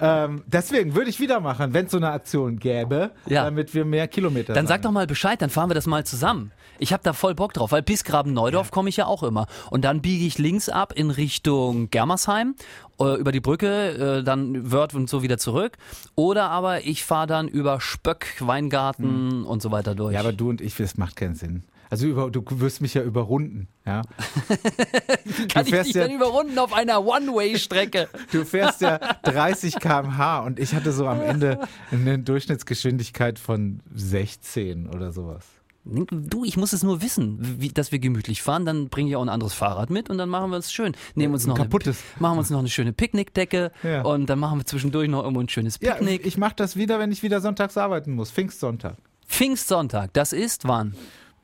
[0.00, 3.44] ähm, deswegen würde ich wieder machen, wenn es so eine Aktion gäbe, Ja.
[3.44, 4.82] damit wir mehr Kilometer Dann sag sammeln.
[4.82, 6.52] doch mal Bescheid, dann fahren wir das mal zusammen.
[6.78, 9.46] Ich habe da voll Bock drauf, weil bis Graben-Neudorf komme ich ja auch immer.
[9.70, 12.56] Und dann biege ich links ab in Richtung Germersheim,
[13.00, 15.76] äh, über die Brücke, äh, dann Wörth und so wieder zurück.
[16.16, 20.14] Oder aber ich fahre dann über Spöck, Weingarten und so weiter durch.
[20.14, 21.62] Ja, aber du und ich, das macht keinen Sinn.
[21.94, 24.02] Also über, du wirst mich ja überrunden, ja.
[25.48, 28.08] Kann du ich fährst dich ja- dann überrunden auf einer One-Way-Strecke?
[28.32, 34.88] Du fährst ja 30 km/h und ich hatte so am Ende eine Durchschnittsgeschwindigkeit von 16
[34.88, 35.44] oder sowas.
[35.86, 38.64] Du, ich muss es nur wissen, wie, dass wir gemütlich fahren.
[38.64, 40.96] Dann bringe ich auch ein anderes Fahrrad mit und dann machen wir es schön.
[41.14, 41.98] Nehmen uns Ein noch kaputtes.
[42.14, 44.00] Eine, machen wir uns noch eine schöne Picknickdecke Ja.
[44.02, 46.24] und dann machen wir zwischendurch noch irgendwo ein schönes Ja, Picknick.
[46.24, 48.30] ich mache das wieder, wenn ich wieder sonntags arbeiten muss.
[48.30, 48.96] Pfingstsonntag.
[49.28, 50.94] Pfingstsonntag, das ist wann?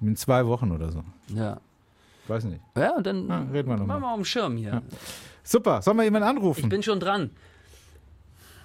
[0.00, 1.04] In zwei Wochen oder so.
[1.34, 1.60] Ja.
[2.28, 2.60] Weiß nicht.
[2.76, 4.08] Ja, und dann Ja, reden wir noch machen mal.
[4.08, 4.82] wir auf dem Schirm hier.
[5.42, 6.68] Super, sollen wir jemanden Ich anrufen?
[6.68, 7.30] bin schon dran.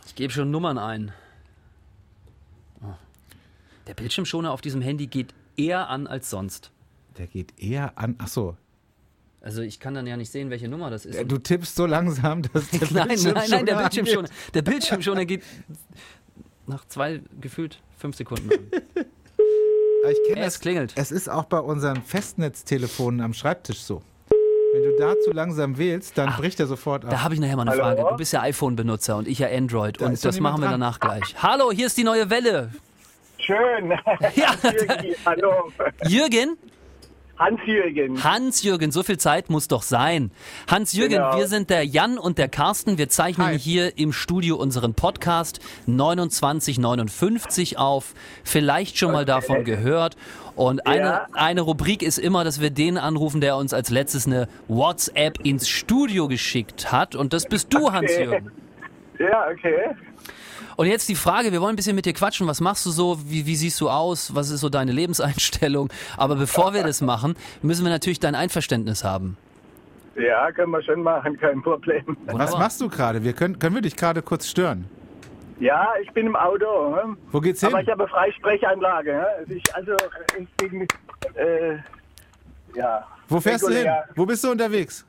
[0.06, 1.12] Ich gebe schon Nummern ein.
[2.82, 2.94] Oh.
[3.88, 6.72] Der Bildschirmschoner auf diesem Handy geht eher an als sonst.
[7.18, 8.16] Der geht eher an.
[8.20, 8.56] Ach so.
[9.42, 11.32] Also ich kann dann ja nicht sehen, welche Nummer das ist.
[11.32, 15.44] Du tippst so langsam, dass der nein, nein, nein, der Bildschirmschoner Bildschirmschoner, der Bildschirmschoner geht
[16.68, 18.60] nach zwei gefühlt fünf Sekunden an.
[20.06, 20.20] angeht.
[20.24, 20.62] Ich kenne Es das.
[20.62, 20.94] klingelt.
[20.96, 24.02] Es ist auch bei unseren Festnetztelefonen am Schreibtisch so.
[24.74, 27.12] Wenn du da zu langsam wählst, dann bricht er sofort ab.
[27.12, 27.84] Da habe ich nachher mal eine Hallo?
[27.84, 28.06] Frage.
[28.12, 30.02] Du bist ja iPhone-Benutzer und ich ja Android.
[30.02, 30.82] Da und das machen wir dran.
[30.82, 31.36] danach gleich.
[31.42, 32.72] Hallo, hier ist die neue Welle.
[33.38, 33.92] Schön.
[34.36, 35.52] Ja, Hans-Jürgen, hallo.
[36.08, 36.58] Jürgen?
[37.38, 38.24] Hans-Jürgen.
[38.24, 40.32] Hans-Jürgen, so viel Zeit muss doch sein.
[40.70, 41.38] Hans-Jürgen, Genau.
[41.38, 42.98] wir sind der Jan und der Carsten.
[42.98, 43.60] Wir zeichnen Hi.
[43.60, 48.14] hier im Studio unseren Podcast 2959 auf.
[48.44, 50.16] Vielleicht schon mal davon gehört.
[50.56, 51.28] Und eine, Ja.
[51.34, 55.68] eine Rubrik ist immer, dass wir den anrufen, der uns als letztes eine WhatsApp ins
[55.68, 57.16] Studio geschickt hat.
[57.16, 58.52] Und das bist du, Hans-Jürgen.
[59.20, 59.96] Ja, okay.
[60.76, 62.48] Und jetzt die Frage, wir wollen ein bisschen mit dir quatschen.
[62.48, 63.18] Was machst du so?
[63.26, 64.36] Wie, wie siehst du aus?
[64.36, 65.90] Was ist so deine Lebenseinstellung?
[66.18, 69.38] Aber bevor wir das machen, müssen wir natürlich dein Einverständnis haben.
[70.16, 72.18] Ja, können wir schon machen, kein Problem.
[72.28, 73.24] Was machst du gerade?
[73.24, 74.90] Wir können, können wir dich gerade kurz stören?
[75.60, 76.98] Ja, ich bin im Auto.
[77.02, 77.18] hm?
[77.32, 77.70] Wo geht's hin?
[77.70, 79.26] Aber ich habe Freisprechanlage.
[79.44, 79.94] Es ist also,
[80.38, 80.88] ich bin,
[81.36, 81.78] äh,
[82.76, 83.06] ja.
[83.28, 83.78] Wo fährst du hin?
[83.78, 84.06] regulär.
[84.16, 85.06] Wo bist du unterwegs?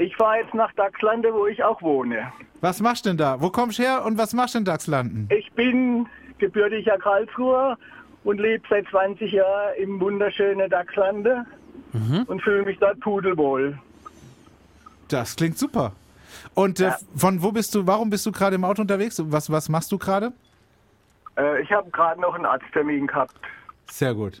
[0.00, 2.32] Ich fahre jetzt nach Dachslande, wo ich auch wohne.
[2.62, 3.38] Was machst du denn da?
[3.40, 5.28] Wo kommst du her und was machst du in Dachslanden?
[5.30, 6.06] Ich bin
[6.38, 7.76] gebürtiger Karlsruher
[8.24, 11.44] und lebe seit 20 Jahren im wunderschönen Dachslande
[11.92, 12.22] Mhm.
[12.28, 13.78] und fühle mich dort pudelwohl.
[15.08, 15.92] Das klingt super.
[16.54, 16.96] Und äh, Ja.
[17.16, 19.20] von wo bist du, warum bist du gerade im Auto unterwegs?
[19.26, 20.32] Was, was machst du gerade?
[21.36, 23.34] Äh, ich habe gerade noch einen Arzttermin gehabt.
[23.90, 24.40] Sehr gut.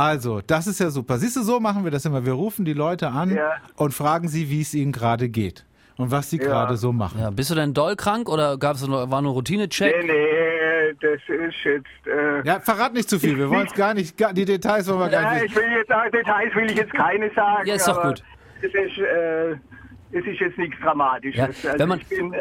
[0.00, 1.18] Also, das ist ja super.
[1.18, 2.24] Siehst du, so machen wir das immer.
[2.24, 3.52] Wir rufen die Leute an Ja.
[3.76, 5.66] und fragen sie, wie es ihnen gerade geht
[5.98, 6.44] und was sie Ja.
[6.44, 7.20] gerade so machen.
[7.20, 9.94] Ja, bist du denn doll krank oder gab's nur, war nur Routinecheck?
[10.04, 12.06] Nee, nee, das ist jetzt.
[12.06, 13.36] Äh, Ja, verrat nicht zu viel.
[13.36, 15.44] Wir wollen es gar nicht, gar, die Details wollen wir gar ja, nicht.
[15.50, 17.66] ich will jetzt auch Details will ich jetzt keine sagen.
[17.68, 18.22] Ja, ist doch gut.
[18.62, 19.50] Es ist, äh,
[20.12, 21.62] es ist jetzt nichts Dramatisches.
[21.62, 22.40] Ja, also wenn man- ich bin äh,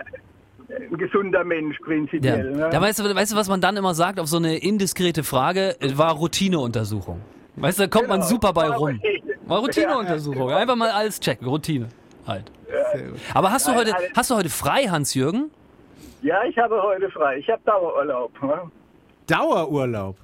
[0.92, 1.86] ein gesunder Mensch Ja.
[1.86, 2.52] prinzipiell.
[2.52, 2.70] Ne?
[2.72, 5.76] Da weißt du, weißt du, was man dann immer sagt auf so eine indiskrete Frage?
[5.82, 7.20] Es War Routineuntersuchung.
[7.60, 8.30] Weißt du, da kommt man Genau.
[8.30, 9.00] super bei rum.
[9.46, 10.52] War Routineuntersuchung.
[10.52, 11.48] Einfach mal alles checken.
[11.48, 11.90] Routine.
[12.28, 12.52] Halt.
[13.34, 15.52] Aber hast du heute, hast du heute frei, Hans-Jürgen?
[16.22, 17.38] Ja, ich habe heute frei.
[17.38, 18.44] Ich habe Dauerurlaub.
[18.44, 18.62] Ne?
[19.28, 20.16] Dauerurlaub.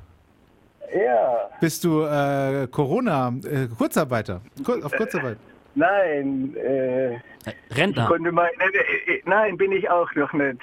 [0.96, 4.42] Ja, Bist du äh, Corona, äh, Kurzarbeiter?
[4.64, 5.38] Kur auf Kurzarbeit?
[5.74, 7.22] nein, äh, ich
[7.76, 8.06] Rentner.
[8.08, 10.60] konnte mein, äh, äh, nein, bin ich auch noch nicht.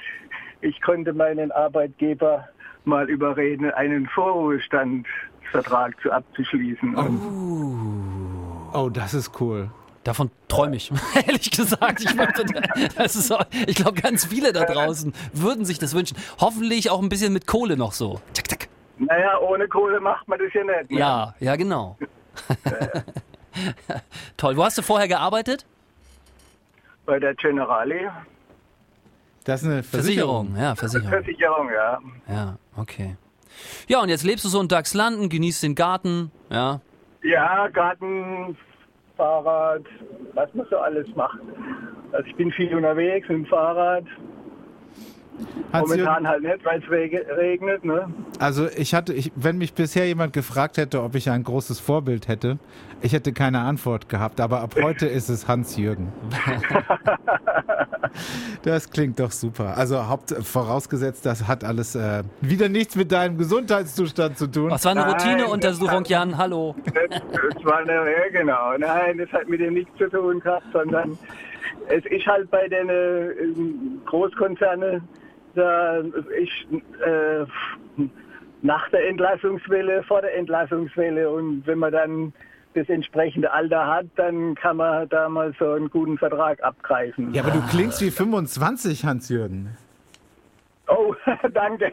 [0.61, 2.47] Ich konnte meinen Arbeitgeber
[2.85, 4.07] mal überreden, einen
[5.53, 6.95] Vorruhestandsvertrag zu abzuschließen.
[6.95, 9.69] Und Oh, das ist cool.
[10.03, 10.91] Davon träume ich,
[11.27, 12.01] ehrlich gesagt.
[12.01, 12.43] Ich, möchte,
[12.97, 13.37] das ist so,
[13.67, 16.17] ich glaube, ganz viele da draußen würden sich das wünschen.
[16.39, 18.19] Hoffentlich auch ein bisschen mit Kohle noch so.
[18.33, 18.67] Zack, zack.
[18.97, 20.91] Naja, ohne Kohle macht man das ja nicht.
[20.91, 20.99] Ne?
[20.99, 21.97] Ja, ja, genau.
[24.37, 24.57] Toll.
[24.57, 25.65] Wo hast du vorher gearbeitet?
[27.05, 28.09] Bei der Generali.
[29.45, 30.53] Das ist eine Versicherung.
[30.53, 31.09] Versicherung, ja, Versicherung.
[31.09, 31.99] Versicherung, ja.
[32.27, 33.15] Ja, okay.
[33.87, 36.81] Ja, und jetzt lebst du so in Dachslanden, genießt den Garten, ja.
[37.23, 38.57] Ja, Garten,
[39.15, 39.83] Fahrrad,
[40.33, 41.39] was man so alles macht.
[42.11, 44.05] Also ich bin viel unterwegs mit dem Fahrrad.
[45.71, 46.89] Hans-Jürgen, Momentan halt nicht, weil es
[47.37, 47.85] regnet.
[47.85, 48.07] Ne?
[48.39, 52.27] also ich hatte, ich, wenn mich bisher jemand gefragt hätte, ob ich ein großes Vorbild
[52.27, 52.59] hätte,
[53.01, 54.39] ich hätte keine Antwort gehabt.
[54.39, 56.11] Aber ab heute ist es Hans-Jürgen.
[58.63, 59.75] Das klingt doch super.
[59.77, 64.71] Also Haupt, vorausgesetzt, das hat alles äh, wieder nichts mit deinem Gesundheitszustand zu tun.
[64.71, 66.37] Was war eine Routineuntersuchung, Jan?
[66.37, 66.75] Hallo.
[66.85, 66.93] Das,
[67.55, 68.77] das war eine, ja genau.
[68.77, 71.17] Nein, das hat mit dem nichts zu tun gehabt, sondern
[71.89, 73.31] es ist halt bei den äh,
[74.05, 75.01] Großkonzernen,
[75.55, 77.45] da ist äh,
[78.61, 82.33] nach der Entlassungswelle, vor der Entlassungswelle und wenn man dann
[82.73, 87.33] das entsprechende Alter hat, dann kann man da mal so einen guten Vertrag abgreifen.
[87.33, 89.77] Ja, aber du klingst wie 25, Hans-Jürgen.
[90.87, 91.13] Oh,
[91.53, 91.91] danke.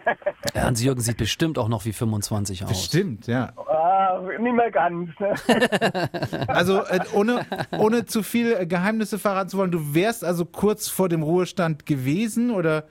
[0.55, 2.70] Hans-Jürgen sieht bestimmt auch noch wie 25 aus.
[2.70, 3.53] Bestimmt, ja.
[3.57, 5.11] Ah, nicht mehr ganz.
[5.20, 5.35] Ne?
[6.49, 7.46] Also äh, ohne,
[7.79, 11.87] ohne zu viel äh, Geheimnisse verraten zu wollen, du wärst also kurz vor dem Ruhestand
[11.87, 12.85] gewesen oder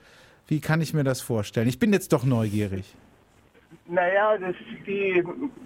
[0.50, 1.68] wie kann ich mir das vorstellen?
[1.68, 2.84] Ich bin jetzt doch neugierig.
[3.86, 4.54] Naja, das,
[4.86, 5.22] die,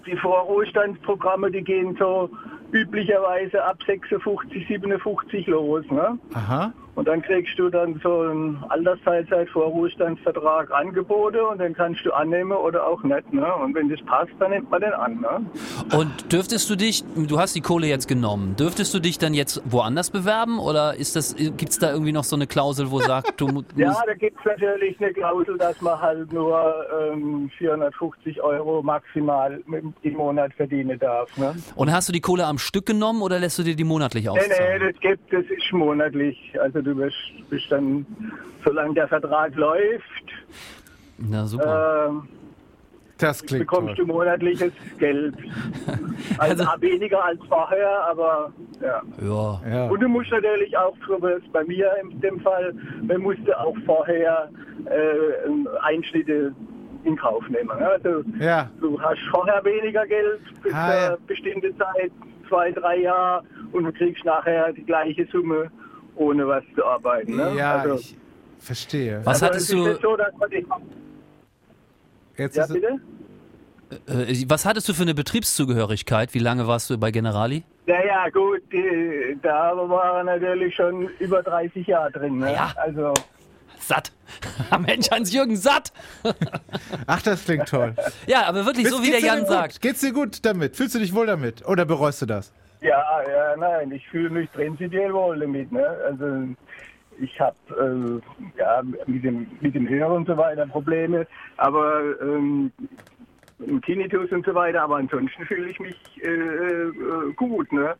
[0.07, 2.31] die Vorruhestandsprogramme, die gehen so
[2.71, 5.85] üblicherweise ab 56, 57 los.
[5.91, 6.19] Ne?
[6.35, 6.73] Aha.
[6.97, 12.87] Und dann kriegst du dann so einen Altersteilzeit-Vorruhestandsvertrag angeboten und den kannst du annehmen oder
[12.87, 13.33] auch nicht.
[13.33, 13.53] Ne?
[13.57, 15.21] Und wenn das passt, dann nimmt man den an.
[15.21, 15.47] Ne?
[15.99, 19.63] Und dürftest du dich, du hast die Kohle jetzt genommen, dürftest du dich dann jetzt
[19.65, 23.49] woanders bewerben oder ist das, gibt's da irgendwie noch so eine Klausel, wo sagt, du
[23.49, 26.75] mu- Ja, musst, da gibt es natürlich eine Klausel, dass man halt nur
[27.13, 29.61] ähm, 450 Euro maximal
[30.03, 31.35] im Monat verdienen darf.
[31.37, 31.55] Ne?
[31.77, 34.31] und hast du die Kohle am Stück genommen oder lässt du dir die monatlich Nee,
[34.35, 34.83] nee, auszahlen?
[34.93, 36.53] das gibt, das ist monatlich.
[36.61, 37.17] Also du bist,
[37.51, 38.07] bist dann,
[38.65, 40.25] solange der Vertrag läuft,
[41.19, 42.07] Na super.
[42.09, 42.29] ähm,
[43.19, 44.07] Das klingt bekommst toll.
[44.07, 45.35] du monatliches Geld.
[46.39, 49.03] Also, Also- weniger als vorher, aber ja.
[49.21, 49.61] Ja.
[49.71, 49.87] Ja.
[49.89, 52.75] Und du musst natürlich auch, so wie es bei mir in dem Fall,
[53.07, 54.49] man musste auch vorher
[54.87, 56.53] äh, Einschnitte
[57.05, 57.69] in Kauf nehmen.
[57.79, 57.89] ne?
[57.89, 58.69] Also Ja.
[58.81, 61.17] du hast vorher weniger Geld bis Ah, eine ja.
[61.27, 62.11] bestimmte Zeit,
[62.49, 65.71] zwei, drei Jahre, und du kriegst nachher die gleiche Summe,
[66.17, 67.37] ohne was zu arbeiten.
[67.37, 67.55] Ne?
[67.57, 68.17] Ja, also, ich
[68.59, 69.21] verstehe.
[69.25, 70.17] Was also hattest du, so,
[72.37, 73.01] Jetzt ja, bitte?
[74.07, 76.35] äh, was hattest du für eine Betriebszugehörigkeit?
[76.35, 77.65] Wie lange warst du bei Generali?
[77.87, 82.39] Naja, gut, die, da war natürlich schon über 30 Jahre drin.
[82.39, 82.53] Ne?
[82.53, 82.73] Ja.
[82.77, 83.13] Also,
[83.85, 84.13] Satt.
[84.87, 85.93] Mensch, Hans-Jürgen, satt.
[87.07, 87.95] Ach, das klingt toll.
[88.27, 89.49] Ja, aber wirklich so, wie der Jan gut?
[89.49, 89.81] sagt.
[89.83, 90.77] Geht's dir gut damit?
[90.77, 91.67] Fühlst du dich wohl damit?
[91.67, 92.53] Oder bereust du das?
[92.85, 95.73] Ja, ja, nein, ich fühle mich prinzipiell wohl damit.
[95.73, 95.87] Ne?
[96.05, 96.49] Also,
[97.19, 102.73] ich habe äh, ja, mit, dem, mit dem Hören und so weiter Probleme, aber ähm,
[103.85, 107.73] Tinnitus und so weiter, aber ansonsten fühle ich mich äh, äh, gut.
[107.73, 107.97] Ne?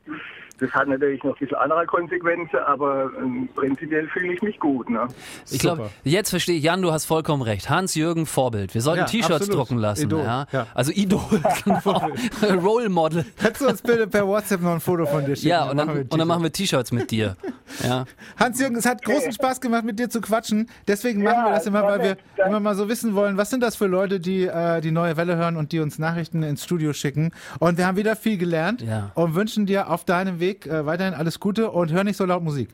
[0.59, 4.89] Das hat natürlich noch ein bisschen andere Konsequenzen, aber ähm, prinzipiell fühle ich mich gut.
[4.89, 5.09] Ne?
[5.51, 7.69] Ich glaube, jetzt verstehe ich, Jan, du hast vollkommen recht.
[7.71, 8.73] Hans-Jürgen, Vorbild.
[8.73, 10.05] Wir sollten Ja, T-Shirts drucken lassen.
[10.05, 10.47] Idol, ja?
[10.53, 10.67] ja.
[10.73, 11.21] Also Idol,
[11.65, 12.09] genau.
[12.63, 13.25] Role Model.
[13.37, 15.49] Kannst du uns bitte per WhatsApp noch ein Foto von dir schicken?
[15.49, 17.37] Ja, und dann, machen wir und dann machen wir T-Shirts mit dir.
[17.83, 18.05] Ja.
[18.39, 20.69] Hans-Jürgen, es hat großen Spaß gemacht, mit dir zu quatschen.
[20.87, 22.51] Deswegen machen Ja, wir das immer, weil wir danke.
[22.51, 25.37] immer mal so wissen wollen, was sind das für Leute, die äh, die neue Welle
[25.37, 27.33] hören und die uns Nachrichten ins Studio schicken.
[27.59, 29.11] Und wir haben wieder viel gelernt Ja.
[29.15, 32.43] und wünschen dir auf deinem Weg äh, weiterhin alles Gute und hör nicht so laut
[32.43, 32.69] Musik.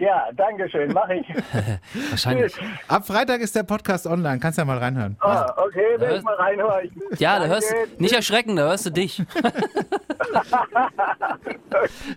[0.00, 1.26] Ja, danke schön, mache ich.
[2.10, 2.54] Wahrscheinlich.
[2.88, 5.16] Ab Freitag ist der Podcast online, kannst ja mal reinhören.
[5.20, 6.82] Ah, okay, wenn hörst- ich mal reinhöre.
[7.18, 9.22] Ja, da hörst nicht erschrecken, da hörst du dich.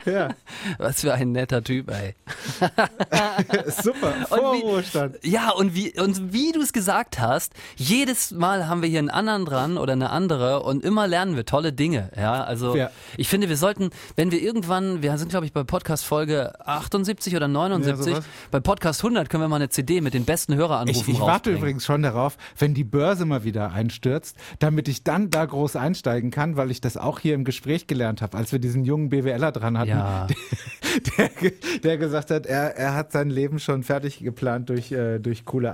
[0.05, 0.29] Ja,
[0.77, 2.15] Was für ein netter Typ, ey.
[3.81, 4.13] super.
[4.29, 5.17] Und wie- Vorruhestand.
[5.23, 9.09] Ja, und wie, und wie du es gesagt hast, jedes Mal haben wir hier einen
[9.09, 12.09] anderen dran oder eine andere und immer lernen wir tolle Dinge.
[12.17, 12.89] Ja, also Ja.
[13.15, 17.35] ich finde, wir sollten, wenn wir irgendwann, wir sind glaube ich bei Podcast Folge 78
[17.35, 18.23] oder 79, sowas.
[18.51, 21.51] bei Podcast 100 können wir mal eine CD mit den besten Höreranrufen Ich, ich warte
[21.51, 26.29] übrigens schon darauf, wenn die Börse mal wieder einstürzt, damit ich dann da groß einsteigen
[26.29, 29.51] kann, weil ich das auch hier im Gespräch gelernt habe, als wir diesen jungen BWLer
[29.51, 30.27] dran hatten, Ja.
[31.17, 35.19] der, ge- der gesagt hat, er, er hat sein Leben schon fertig geplant durch, äh,
[35.19, 35.73] durch coole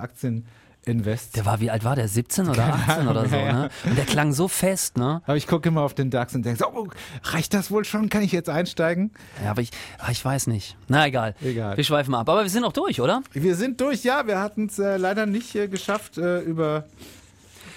[0.89, 1.32] Aktieninvests.
[1.32, 2.08] Der war, wie alt war der?
[2.08, 3.69] 17 oder 18 oder so, ne?
[3.86, 5.21] Und der klang so fest, ne?
[5.25, 6.88] Aber ich gucke immer auf den DAX und denke, so, oh,
[7.23, 8.10] reicht das wohl schon?
[8.10, 9.12] Kann ich jetzt einsteigen?
[9.43, 10.78] Ja, aber ich, ah, ich weiß nicht.
[10.88, 11.36] Na egal.
[11.43, 11.78] Egal.
[11.78, 12.28] Wir schweifen ab.
[12.30, 13.21] Aber wir sind auch durch, oder?
[13.34, 16.86] Wir sind durch, ja, wir hatten es äh, leider nicht äh, geschafft, äh, über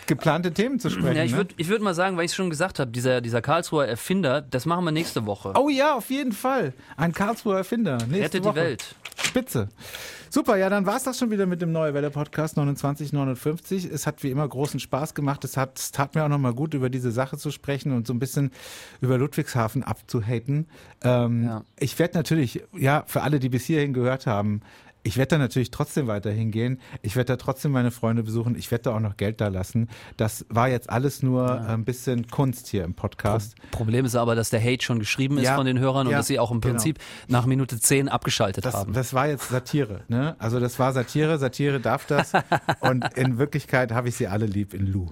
[0.07, 1.17] geplante Themen zu sprechen.
[1.17, 1.39] Ja, ich ne?
[1.39, 4.41] würde ich würd mal sagen, weil ich es schon gesagt habe, dieser, dieser Karlsruher Erfinder,
[4.41, 5.53] das machen wir nächste Woche.
[5.57, 6.73] Oh ja, auf jeden Fall.
[6.97, 7.99] Ein Karlsruher Erfinder.
[7.99, 8.55] Nächste Rettet Woche.
[8.55, 8.95] die Welt.
[9.23, 9.69] Spitze.
[10.35, 13.85] Super, ja, dann war es das schon wieder mit dem Neue Welle Podcast 2959.
[13.85, 15.45] Es hat wie immer großen Spaß gemacht.
[15.45, 18.15] Es, hat, es tat mir auch nochmal gut, über diese Sache zu sprechen und so
[18.15, 18.51] ein bisschen
[19.03, 20.69] über Ludwigshafen abzuhaten.
[21.03, 21.65] Ähm, Ja.
[21.79, 24.63] Ich werde natürlich, ja, für alle, die bis hierhin gehört haben,
[25.05, 26.81] ich werde da natürlich trotzdem weiterhin gehen.
[27.03, 28.57] Ich werde da trotzdem meine Freunde besuchen.
[28.57, 29.89] Ich werde da auch noch Geld da lassen.
[30.17, 33.57] Das war jetzt alles nur ein bisschen Kunst hier im Podcast.
[33.73, 36.19] Problem ist aber, dass der Hate schon geschrieben ist Ja, von den Hörern und ja,
[36.19, 36.75] dass sie auch im genau.
[36.75, 38.93] Prinzip nach Minute 10 abgeschaltet Das, haben.
[38.93, 40.37] das war jetzt Satire, ne?
[40.39, 42.33] Also das war Satire, Satire darf das.
[42.81, 45.09] Und in Wirklichkeit habe ich sie alle lieb in Lou.